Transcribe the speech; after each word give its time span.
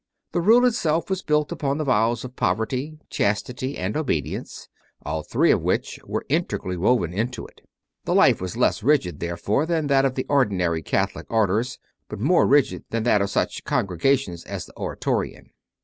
The 0.31 0.41
Rule 0.41 0.65
it 0.65 0.73
self 0.73 1.11
was 1.11 1.21
built 1.21 1.51
upon 1.51 1.77
the 1.77 1.83
vows 1.83 2.25
of 2.25 2.35
poverty, 2.35 2.97
chastity, 3.11 3.77
and 3.77 3.95
obedience, 3.95 4.67
all 5.05 5.21
three 5.21 5.51
of 5.51 5.61
which 5.61 5.99
were 6.03 6.25
integrally 6.27 6.75
woven 6.75 7.13
into 7.13 7.45
it. 7.45 7.61
The 8.05 8.15
life 8.15 8.41
was 8.41 8.57
less 8.57 8.81
rigid, 8.81 9.19
therefore, 9.19 9.67
than 9.67 9.85
that 9.87 10.05
of 10.05 10.15
the 10.15 10.25
ordinary 10.27 10.81
Catholic 10.81 11.27
Orders, 11.29 11.77
but 12.09 12.19
more 12.19 12.47
rigid 12.47 12.83
than 12.89 13.03
that 13.03 13.21
of 13.21 13.29
such 13.29 13.63
Congregations 13.63 14.43
as 14.45 14.65
the 14.65 14.73
Oratorian. 14.75 15.51